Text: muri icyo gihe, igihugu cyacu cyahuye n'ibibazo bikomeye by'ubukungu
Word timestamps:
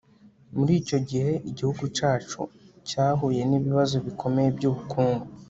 muri 0.57 0.73
icyo 0.81 0.97
gihe, 1.09 1.31
igihugu 1.49 1.83
cyacu 1.97 2.39
cyahuye 2.89 3.41
n'ibibazo 3.49 3.95
bikomeye 4.05 4.49
by'ubukungu 4.57 5.25